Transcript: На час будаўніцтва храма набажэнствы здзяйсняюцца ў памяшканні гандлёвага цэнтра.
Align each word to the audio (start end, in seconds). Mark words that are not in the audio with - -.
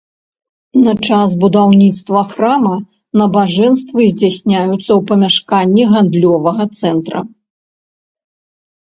На 0.85 0.93
час 1.07 1.33
будаўніцтва 1.41 2.19
храма 2.31 2.71
набажэнствы 3.21 4.07
здзяйсняюцца 4.13 4.79
ў 4.99 5.01
памяшканні 5.13 5.83
гандлёвага 5.93 6.63
цэнтра. 6.81 7.19